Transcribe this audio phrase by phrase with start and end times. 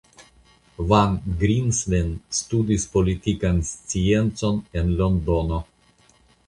[0.91, 2.09] Van Grinsven
[2.39, 5.65] studis politikan sciencon en Londono.